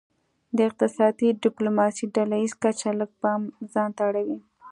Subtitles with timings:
[0.55, 3.41] د اقتصادي ډیپلوماسي ډله ایزه کچه لږ پام
[3.73, 4.37] ځانته اړوي